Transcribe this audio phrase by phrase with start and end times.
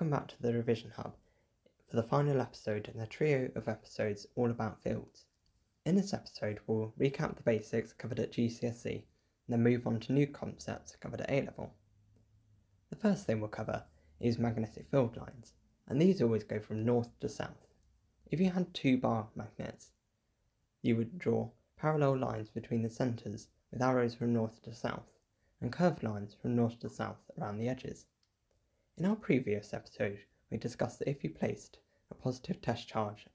[0.00, 1.14] Welcome back to the Revision Hub
[1.86, 5.26] for the final episode in the trio of episodes all about fields.
[5.84, 9.04] In this episode, we'll recap the basics covered at GCSE and
[9.46, 11.74] then move on to new concepts covered at A level.
[12.88, 13.84] The first thing we'll cover
[14.20, 15.52] is magnetic field lines,
[15.86, 17.66] and these always go from north to south.
[18.30, 19.90] If you had two bar magnets,
[20.80, 25.12] you would draw parallel lines between the centres with arrows from north to south,
[25.60, 28.06] and curved lines from north to south around the edges.
[28.96, 30.18] In our previous episode,
[30.50, 31.78] we discussed that if you placed
[32.10, 33.26] a positive test charge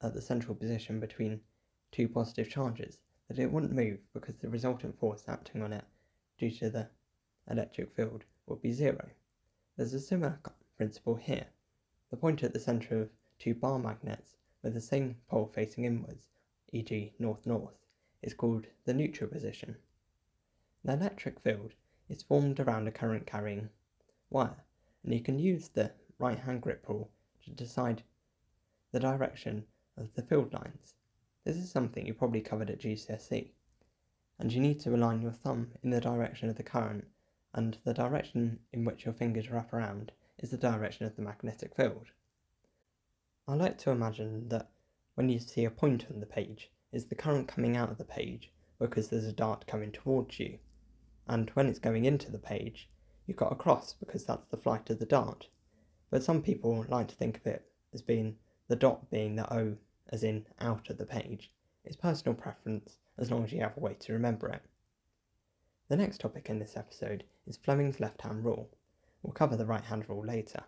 [0.00, 1.42] at the central position between
[1.92, 5.84] two positive charges, that it wouldn't move because the resultant force acting on it
[6.38, 6.88] due to the
[7.48, 9.10] electric field would be zero.
[9.76, 10.40] There's a similar
[10.76, 11.46] principle here.
[12.10, 16.28] The point at the centre of two bar magnets with the same pole facing inwards,
[16.72, 17.12] e.g.
[17.18, 17.78] north-north,
[18.22, 19.76] is called the neutral position.
[20.82, 21.74] The electric field
[22.08, 23.70] is formed around a current carrying
[24.30, 24.64] wire
[25.06, 27.08] and you can use the right hand grip rule
[27.44, 28.02] to decide
[28.90, 29.64] the direction
[29.96, 30.94] of the field lines.
[31.44, 33.52] This is something you probably covered at GCSE,
[34.40, 37.06] and you need to align your thumb in the direction of the current,
[37.54, 41.76] and the direction in which your fingers wrap around is the direction of the magnetic
[41.76, 42.08] field.
[43.46, 44.68] I like to imagine that
[45.14, 48.04] when you see a point on the page, is the current coming out of the
[48.04, 50.58] page because there's a dart coming towards you,
[51.28, 52.88] and when it's going into the page,
[53.26, 55.48] you've got a cross because that's the flight of the dart.
[56.10, 58.38] But some people like to think of it as being
[58.68, 59.76] the dot being the O
[60.10, 61.52] as in out of the page.
[61.84, 64.62] It's personal preference as long as you have a way to remember it.
[65.88, 68.70] The next topic in this episode is Fleming's left hand rule.
[69.22, 70.62] We'll cover the right hand rule later.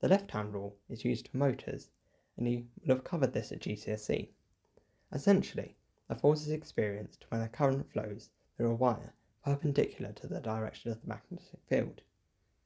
[0.00, 1.88] The left hand rule is used for motors,
[2.36, 4.28] and you will have covered this at GCSE.
[5.12, 5.76] Essentially,
[6.08, 10.90] a force is experienced when a current flows through a wire perpendicular to the direction
[10.90, 12.00] of the magnetic field.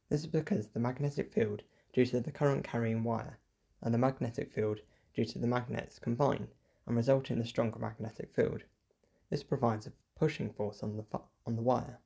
[0.08, 3.38] This is because the magnetic field due to the current carrying wire
[3.82, 4.80] and the magnetic field
[5.14, 6.48] due to the magnets combine
[6.86, 8.62] and result in a stronger magnetic field.
[9.30, 11.04] This provides a pushing force on the,
[11.46, 11.98] on the wire.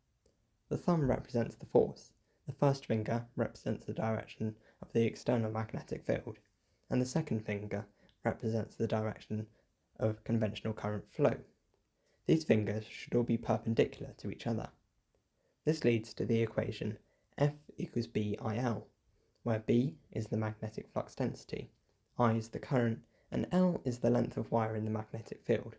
[0.68, 2.12] The thumb represents the force,
[2.46, 6.38] the first finger represents the direction of the external magnetic field,
[6.88, 7.86] and the second finger
[8.24, 9.46] represents the direction
[9.98, 11.36] of conventional current flow.
[12.30, 14.70] These fingers should all be perpendicular to each other.
[15.64, 16.96] This leads to the equation
[17.36, 18.86] F equals BIL,
[19.42, 21.72] where B is the magnetic flux density,
[22.20, 23.02] I is the current,
[23.32, 25.74] and L is the length of wire in the magnetic field.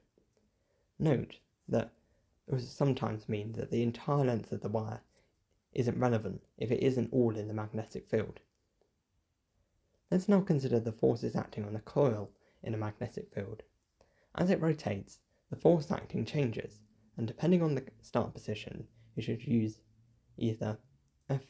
[1.00, 1.40] Note
[1.70, 1.94] that
[2.50, 5.04] it sometimes mean that the entire length of the wire
[5.72, 8.42] isn't relevant if it isn't all in the magnetic field.
[10.12, 12.30] Let's now consider the forces acting on a coil
[12.62, 13.64] in a magnetic field.
[14.36, 15.20] As it rotates,
[15.52, 16.80] the force acting changes,
[17.18, 19.80] and depending on the start position, you should use
[20.38, 20.78] either
[21.30, 21.42] F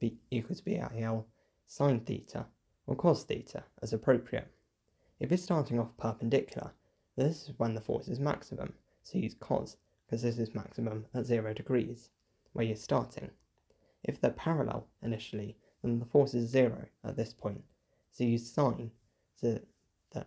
[0.00, 1.24] b equals BIL
[1.64, 2.46] sine theta
[2.86, 4.48] or cos theta as appropriate.
[5.20, 6.72] If it's starting off perpendicular,
[7.16, 11.24] this is when the force is maximum, so use cos because this is maximum at
[11.24, 12.10] 0 degrees,
[12.54, 13.30] where you're starting.
[14.02, 17.62] If they're parallel initially, then the force is 0 at this point,
[18.10, 18.90] so use sine
[19.36, 19.60] so
[20.10, 20.26] that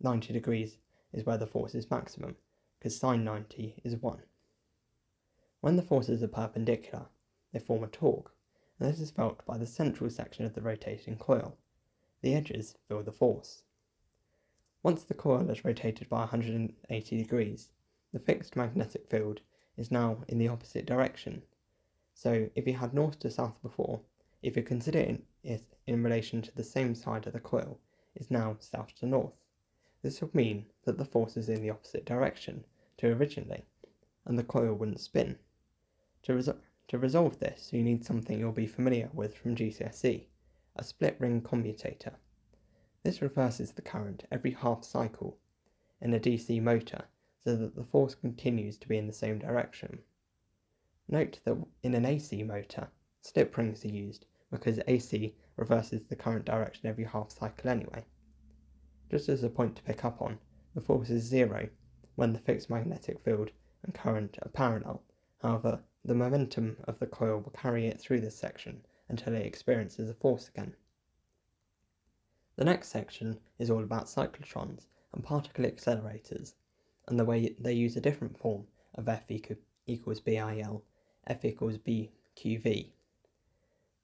[0.00, 0.78] 90 degrees
[1.12, 2.36] is where the force is maximum,
[2.84, 4.20] because sine 90 is 1.
[5.62, 7.06] When the forces are perpendicular,
[7.50, 8.34] they form a torque,
[8.78, 11.56] and this is felt by the central section of the rotating coil.
[12.20, 13.62] The edges feel the force.
[14.82, 17.70] Once the coil is rotated by 180 degrees,
[18.12, 19.40] the fixed magnetic field
[19.78, 21.40] is now in the opposite direction.
[22.12, 24.02] So if you had north to south before,
[24.42, 27.78] if you consider it in relation to the same side of the coil,
[28.14, 29.32] is now south to north.
[30.02, 32.66] This would mean that the force is in the opposite direction,
[32.98, 33.64] to originally,
[34.24, 35.38] and the coil wouldn't spin.
[36.22, 36.56] To,
[36.88, 40.26] to resolve this, you need something you'll be familiar with from GCSE,
[40.76, 42.14] a split ring commutator.
[43.02, 45.38] This reverses the current every half cycle
[46.00, 47.04] in a DC motor
[47.42, 49.98] so that the force continues to be in the same direction.
[51.08, 52.88] Note that in an AC motor,
[53.20, 58.04] slip rings are used because AC reverses the current direction every half cycle anyway.
[59.10, 60.38] Just as a point to pick up on,
[60.74, 61.68] the force is zero
[62.16, 63.50] when the fixed magnetic field
[63.82, 65.02] and current are parallel.
[65.42, 70.08] However, the momentum of the coil will carry it through this section until it experiences
[70.08, 70.74] a force again.
[72.56, 76.54] The next section is all about cyclotrons and particle accelerators
[77.08, 79.24] and the way they use a different form of F
[79.86, 80.84] equals BIL,
[81.26, 82.90] F equals BQV.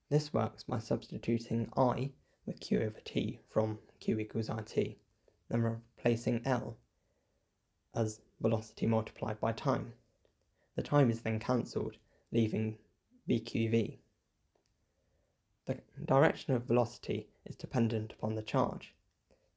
[0.08, 2.10] This works by substituting I
[2.44, 4.96] with Q over T from Q equals RT,
[5.48, 6.76] then replacing L
[7.94, 9.92] as velocity multiplied by time.
[10.76, 11.96] The time is then cancelled,
[12.30, 12.78] leaving
[13.28, 13.98] BQV.
[15.66, 18.94] The direction of velocity is dependent upon the charge.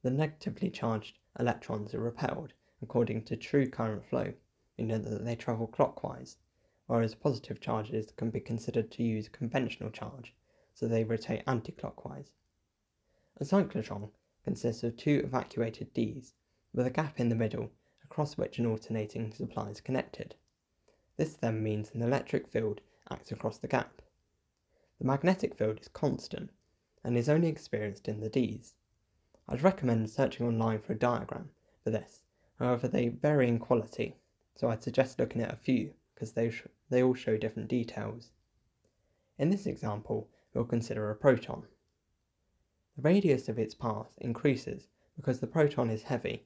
[0.01, 4.33] The negatively charged electrons are repelled according to true current flow,
[4.77, 6.37] meaning that they travel clockwise,
[6.87, 10.33] whereas positive charges can be considered to use conventional charge,
[10.73, 12.31] so they rotate anticlockwise.
[13.37, 14.11] A cyclotron
[14.43, 16.33] consists of two evacuated Ds,
[16.73, 17.71] with a gap in the middle
[18.13, 20.35] across which an alternating supply is connected.
[21.17, 22.79] This then means an electric field
[23.09, 24.03] acts across the gap.
[24.99, 26.51] The magnetic field is constant
[27.03, 28.75] and is only experienced in the Ds.
[29.49, 31.49] I'd recommend searching online for a diagram
[31.83, 32.21] for this,
[32.59, 34.15] however they vary in quality,
[34.53, 38.29] so I'd suggest looking at a few because they, sh- they all show different details.
[39.39, 41.63] In this example, we'll consider a proton.
[42.95, 46.45] The radius of its path increases because the proton is heavy,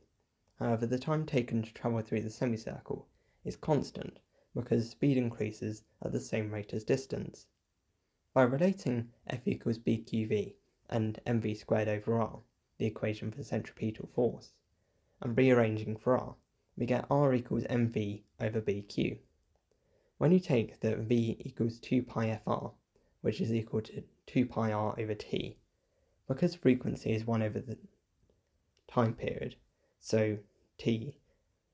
[0.60, 3.08] however the time taken to travel through the semicircle
[3.44, 4.20] is constant
[4.56, 7.46] because speed increases at the same rate as distance.
[8.34, 10.56] By relating F equals BQV
[10.90, 12.40] and mv squared over r,
[12.78, 14.54] the equation for centripetal force,
[15.22, 16.36] and rearranging for r,
[16.76, 19.20] we get r equals mv over bq.
[20.18, 22.70] When you take the v equals 2 pi fr,
[23.22, 25.60] which is equal to 2 pi r over t,
[26.28, 27.78] because frequency is 1 over the
[28.88, 29.56] time period,
[30.00, 30.38] so
[30.78, 31.18] t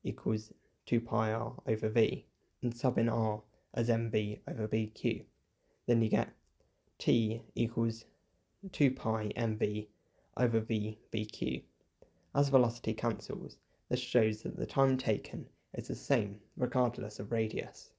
[0.04, 0.52] equals
[0.86, 2.25] 2 pi r over v,
[2.62, 3.42] and sub in r
[3.74, 5.25] as mb over bq,
[5.86, 6.34] then you get
[6.98, 8.06] t equals
[8.72, 9.88] 2 pi mv
[10.38, 11.64] over v bq.
[12.34, 13.58] As velocity cancels,
[13.90, 17.92] this shows that the time taken is the same regardless of radius.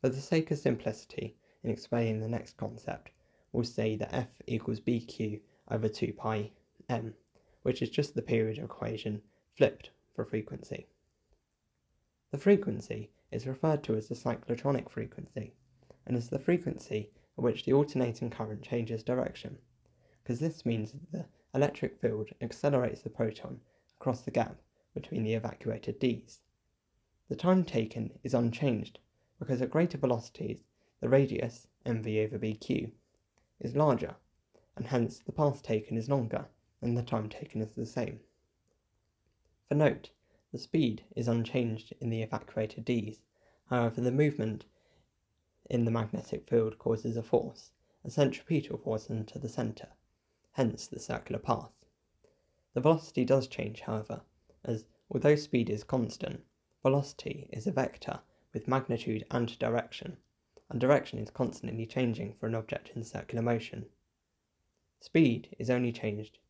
[0.00, 3.10] For the sake of simplicity in explaining the next concept,
[3.52, 5.40] we'll say that f equals bq
[5.70, 6.50] over 2 pi
[6.88, 7.14] m,
[7.62, 9.22] which is just the period equation
[9.54, 10.86] flipped for frequency.
[12.30, 15.52] The frequency is referred to as the cyclotronic frequency,
[16.06, 19.58] and is the frequency at which the alternating current changes direction,
[20.22, 23.60] because this means that the electric field accelerates the proton
[24.00, 24.60] across the gap
[24.94, 26.40] between the evacuated Ds.
[27.28, 28.98] The time taken is unchanged
[29.38, 30.64] because at greater velocities
[31.00, 32.90] the radius, mv over bq,
[33.60, 34.14] is larger,
[34.76, 36.46] and hence the path taken is longer
[36.80, 38.20] and the time taken is the same.
[39.72, 40.10] For note,
[40.50, 43.22] the speed is unchanged in the evacuated Ds,
[43.70, 44.66] however the movement
[45.70, 47.70] in the magnetic field causes a force,
[48.04, 49.88] a centripetal force into the centre,
[50.52, 51.72] hence the circular path.
[52.74, 54.20] The velocity does change, however,
[54.62, 56.44] as although speed is constant,
[56.82, 58.20] velocity is a vector
[58.52, 60.18] with magnitude and direction,
[60.68, 63.86] and direction is constantly changing for an object in circular motion.
[65.00, 66.40] Speed is only changed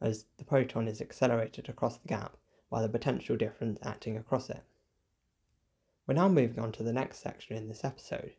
[0.00, 2.36] as the proton is accelerated across the gap
[2.72, 4.64] by the potential difference acting across it.
[6.06, 8.32] We're now moving on to the next section in this episode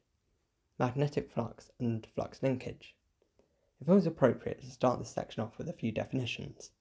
[0.80, 2.96] magnetic flux and flux linkage.
[3.80, 6.72] It feels appropriate to start this section off with a few definitions.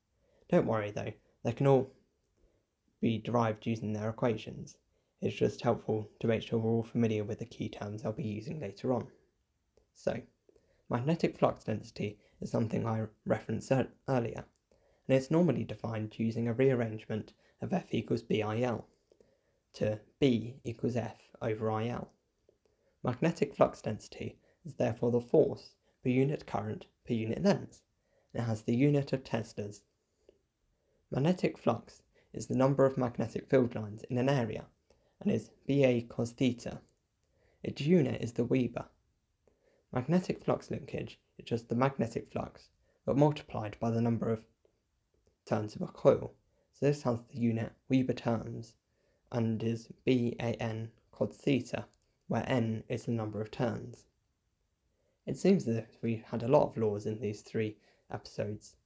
[0.49, 1.13] Don't worry though,
[1.45, 1.93] they can all
[3.03, 4.79] be derived using their equations.
[5.21, 8.23] It's just helpful to make sure we're all familiar with the key terms I'll be
[8.23, 9.09] using later on.
[9.95, 10.23] So,
[10.89, 13.71] magnetic flux density is something I referenced
[14.09, 14.47] earlier,
[15.13, 18.87] and it's normally defined using a rearrangement of F equals BIL
[19.75, 22.09] to B equals F over IL.
[23.03, 27.83] Magnetic flux density is therefore the force per unit current per unit length,
[28.33, 29.83] and it has the unit of Teslas.
[31.11, 32.01] Magnetic flux
[32.33, 34.65] is the number of magnetic field lines in an area
[35.21, 36.81] and is BA cos theta.
[37.63, 38.87] Its unit is the Weber.
[39.93, 42.71] Magnetic flux linkage is just the magnetic flux,
[43.05, 44.47] but multiplied by the number of
[45.45, 46.35] turns of a coil.
[46.73, 48.75] So this has the unit Weber turns
[49.31, 51.87] and is BAN cos theta,
[52.29, 54.07] where n is the number of turns.
[55.25, 57.77] It seems as if we had a lot of laws in these three
[58.11, 58.77] episodes,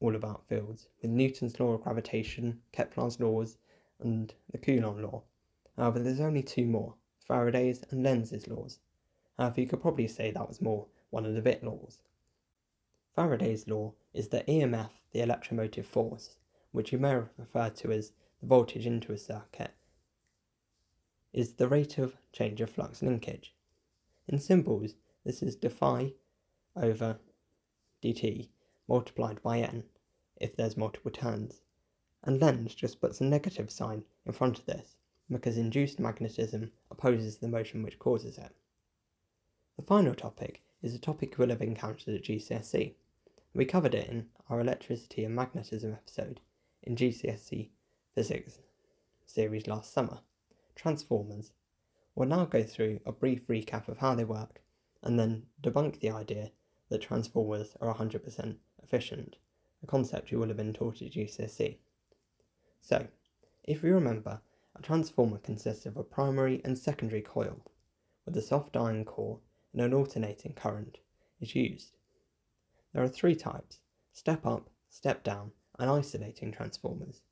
[0.00, 3.58] all about fields, with Newton's law of gravitation, Kepler's laws,
[3.98, 5.22] and the Coulomb law.
[5.76, 8.78] However, there's only two more, Faraday's and Lenz's laws.
[9.36, 12.02] However, you could probably say that was more one of the bit laws.
[13.14, 16.36] Faraday's law is that EMF, the electromotive force,
[16.72, 19.72] which you may refer to as the voltage into a circuit,
[21.32, 23.54] is the rate of change of flux linkage.
[24.28, 26.14] In symbols, this is phi
[26.76, 27.18] over
[28.02, 28.48] dt
[28.88, 29.84] multiplied by n
[30.36, 31.62] if there's multiple turns,
[32.24, 34.96] and Lenz just puts a negative sign in front of this
[35.30, 38.54] because induced magnetism opposes the motion which causes it.
[39.76, 42.94] The final topic is a topic we'll have encountered at GCSE.
[43.52, 46.40] We covered it in our electricity and magnetism episode
[46.84, 47.70] in GCSE
[48.14, 48.60] Physics
[49.26, 50.20] series last summer,
[50.76, 51.50] transformers.
[52.14, 54.62] We'll now go through a brief recap of how they work
[55.02, 56.52] and then debunk the idea
[56.90, 59.36] that transformers are 100% efficient,
[59.82, 61.78] a concept you will have been taught at GCSE.
[62.80, 63.08] So,
[63.64, 64.42] if you remember,
[64.76, 67.60] a transformer consists of a primary and secondary coil,
[68.24, 69.40] with a soft iron core
[69.72, 70.98] and an alternating current
[71.40, 71.96] is used.
[72.92, 73.78] There are three types
[74.12, 77.22] step up, step down, and isolating transformers.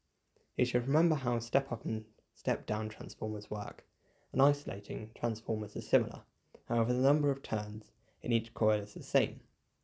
[0.56, 3.84] You should remember how step up and step down transformers work,
[4.32, 6.22] and isolating transformers are similar,
[6.66, 7.90] however, the number of turns
[8.22, 9.40] in each coil is the same,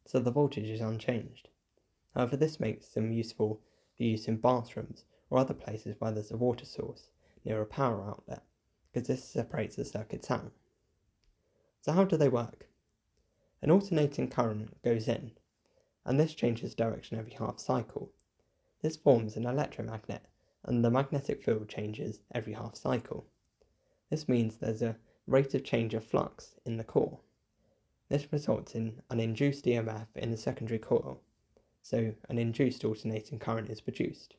[0.06, 1.48] so the voltage is unchanged.
[2.14, 3.60] However, this makes them useful
[3.96, 7.08] for use in bathrooms or other places where there's a water source
[7.44, 8.44] near a power outlet,
[8.92, 10.52] because this separates the circuits out.
[11.80, 12.68] So, how do they work?
[13.60, 15.32] An alternating current goes in,
[16.04, 18.10] and this changes direction every half cycle.
[18.82, 20.26] This forms an electromagnet,
[20.64, 23.26] and the magnetic field changes every half cycle.
[24.10, 24.96] This means there's a
[25.26, 27.20] rate of change of flux in the core.
[28.08, 31.20] This results in an induced EMF in the secondary coil,
[31.82, 34.34] so an induced alternating current is produced.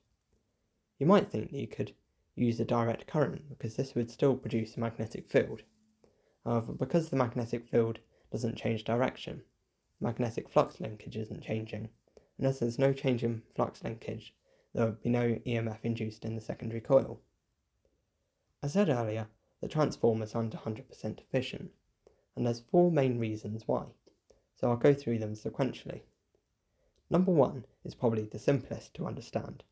[1.00, 1.94] You might think that you could
[2.36, 5.64] use a direct current because this would still produce a magnetic field.
[6.44, 8.00] However, because the magnetic field
[8.32, 9.42] doesn't change direction,
[10.00, 11.90] magnetic flux linkage isn't changing,
[12.38, 14.34] and as there's no change in flux linkage,
[14.74, 17.22] there would be no EMF induced in the secondary coil.
[18.62, 19.28] I said earlier
[19.62, 21.72] that transformers aren't 100% efficient,
[22.36, 23.86] and there's four main reasons why,
[24.56, 26.02] so I'll go through them sequentially.
[27.10, 29.64] Number one is probably the simplest to understand.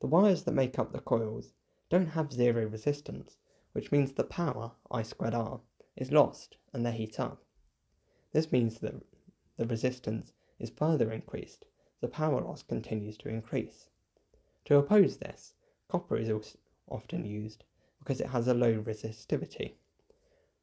[0.00, 1.52] The wires that make up the coils
[1.88, 3.38] don't have zero resistance,
[3.72, 5.60] which means the power, I squared R,
[5.96, 7.42] is lost and they heat up.
[8.32, 9.02] This means that
[9.58, 11.66] the resistance is further increased,
[12.00, 13.88] the power loss continues to increase.
[14.64, 15.52] To oppose this,
[15.88, 16.56] copper is
[16.88, 17.64] often used
[17.98, 19.74] because it has a low resistivity.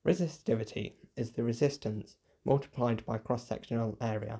[0.06, 4.40] Resistivity is the resistance multiplied by cross-sectional area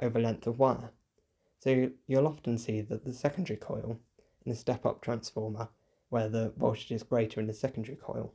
[0.00, 0.90] over length of wire.
[1.58, 4.00] So you'll often see that the secondary coil
[4.44, 5.68] in a step-up transformer,
[6.08, 8.32] where the voltage is greater in the secondary coil,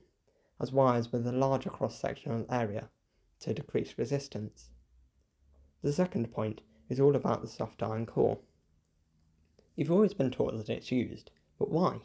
[0.60, 2.90] has wires with a larger cross-sectional area
[3.40, 4.70] to decrease resistance.
[5.88, 8.40] The second point is all about the soft iron core.
[9.78, 12.02] You've always been taught that it's used, but why?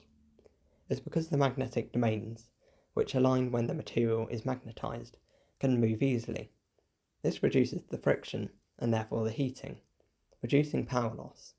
[0.88, 2.48] It's because the magnetic domains,
[2.94, 5.16] which align when the material is magnetized,
[5.58, 6.52] can move easily.
[7.22, 9.80] This reduces the friction and therefore the heating,
[10.42, 11.54] reducing power loss.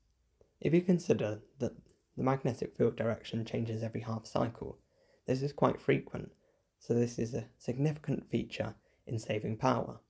[0.62, 1.76] If you consider that
[2.16, 4.78] the magnetic field direction changes every half cycle,
[5.26, 6.32] this is quite frequent,
[6.78, 8.74] so this is a significant feature
[9.06, 10.00] in saving power.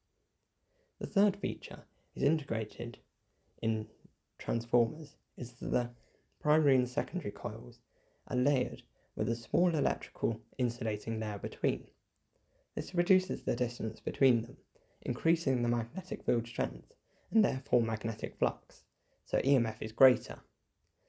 [1.00, 1.82] The third feature
[2.14, 2.98] is integrated
[3.60, 3.88] in
[4.38, 5.90] transformers is that the
[6.40, 7.80] primary and secondary coils
[8.28, 8.82] are layered
[9.16, 11.88] with a small electrical insulating layer between.
[12.74, 14.56] This reduces the distance between them,
[15.02, 16.94] increasing the magnetic field strength
[17.30, 18.84] and therefore magnetic flux,
[19.24, 20.38] so EMF is greater.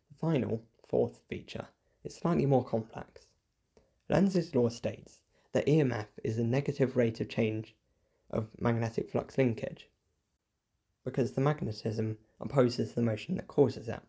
[0.10, 1.68] The final, fourth feature
[2.04, 3.28] is slightly more complex.
[4.10, 5.22] Lenz's law states
[5.52, 7.76] that EMF is the negative rate of change
[8.30, 9.90] of magnetic flux linkage,
[11.06, 14.02] because the magnetism opposes the motion that causes it.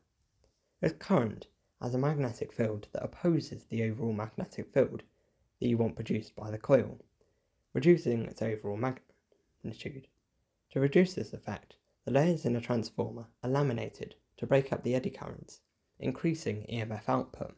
[0.81, 1.47] This current
[1.81, 5.03] has a magnetic field that opposes the overall magnetic field
[5.61, 6.99] that you want produced by the coil,
[7.75, 10.09] reducing its overall magnitude.
[10.71, 14.95] To reduce this effect, the layers in a transformer are laminated to break up the
[14.95, 15.61] eddy currents,
[15.99, 17.55] increasing EMF output.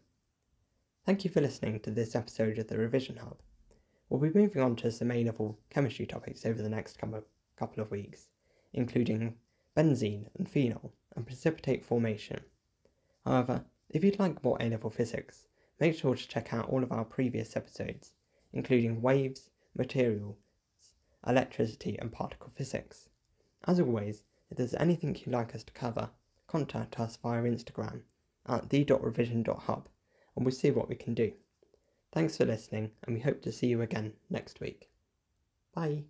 [1.06, 3.38] Thank you for listening to this episode of the Revision Hub.
[4.08, 8.28] We'll be moving on to some A-level chemistry topics over the next couple of weeks,
[8.72, 9.36] including
[9.76, 12.40] benzene and phenol and precipitate formation.
[13.24, 15.46] However, if you'd like more A-level physics,
[15.80, 18.12] make sure to check out all of our previous episodes,
[18.52, 20.36] including waves, materials,
[21.26, 23.08] electricity and particle physics.
[23.66, 26.10] As always, if there's anything you'd like us to cover,
[26.46, 28.02] contact us via Instagram
[28.46, 29.88] at the.revision.hub
[30.36, 31.32] and we'll see what we can do.
[32.12, 34.88] Thanks for listening and we hope to see you again next week.
[35.74, 36.04] Bye.